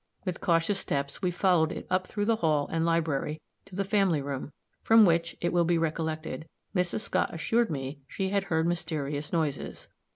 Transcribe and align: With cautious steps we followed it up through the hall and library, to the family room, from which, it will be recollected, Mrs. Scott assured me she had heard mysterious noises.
With 0.25 0.41
cautious 0.41 0.79
steps 0.79 1.21
we 1.21 1.29
followed 1.29 1.71
it 1.71 1.85
up 1.91 2.07
through 2.07 2.25
the 2.25 2.37
hall 2.37 2.67
and 2.71 2.83
library, 2.83 3.39
to 3.65 3.75
the 3.75 3.83
family 3.83 4.19
room, 4.19 4.51
from 4.81 5.05
which, 5.05 5.37
it 5.41 5.53
will 5.53 5.63
be 5.63 5.77
recollected, 5.77 6.49
Mrs. 6.75 7.01
Scott 7.01 7.31
assured 7.31 7.69
me 7.69 8.01
she 8.07 8.29
had 8.29 8.45
heard 8.45 8.65
mysterious 8.65 9.31
noises. 9.31 9.89